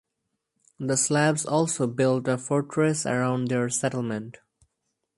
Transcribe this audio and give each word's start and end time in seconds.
The 0.79 0.97
Slavs 0.97 1.45
also 1.45 1.85
built 1.85 2.27
a 2.27 2.35
fortress 2.39 3.05
around 3.05 3.49
their 3.49 3.69
settlement. 3.69 4.39